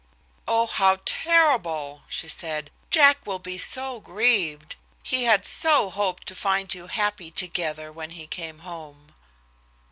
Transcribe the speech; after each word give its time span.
"Oh! 0.47 0.65
how 0.65 0.97
terrible!" 1.05 2.01
she 2.07 2.27
said. 2.27 2.71
"Jack 2.89 3.23
will 3.27 3.37
be 3.37 3.59
so 3.59 3.99
grieved. 3.99 4.75
He 5.03 5.25
had 5.25 5.45
so 5.45 5.91
hoped 5.91 6.25
to 6.29 6.33
find 6.33 6.73
you 6.73 6.87
happy 6.87 7.29
together 7.29 7.91
when 7.91 8.09
he 8.09 8.25
came 8.25 8.61
home." 8.65 9.13